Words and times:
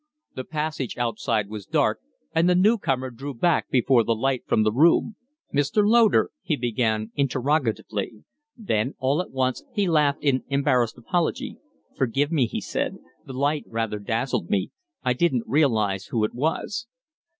The 0.33 0.43
passage 0.43 0.97
outside 0.97 1.47
was 1.47 1.67
dark, 1.67 1.99
and 2.33 2.49
the 2.49 2.55
new 2.55 2.79
comer 2.79 3.11
drew 3.11 3.35
back 3.35 3.69
before 3.69 4.03
the 4.03 4.15
light 4.15 4.41
from 4.47 4.63
the 4.63 4.71
room. 4.71 5.15
"Mr. 5.53 5.85
Loder?" 5.87 6.31
he 6.41 6.55
began, 6.55 7.11
interrogatively. 7.13 8.23
Then 8.57 8.95
all 8.97 9.21
at 9.21 9.29
once 9.29 9.63
he 9.75 9.87
laughed 9.87 10.23
in 10.23 10.43
embarrassed 10.47 10.97
apology. 10.97 11.57
"Forgive 11.95 12.31
me," 12.31 12.47
he 12.47 12.61
said. 12.61 12.97
"The 13.27 13.33
light 13.33 13.63
rather 13.67 13.99
dazzled 13.99 14.49
me. 14.49 14.71
I 15.03 15.13
didn't 15.13 15.43
realize 15.45 16.05
who 16.07 16.23
it 16.23 16.33
was." 16.33 16.87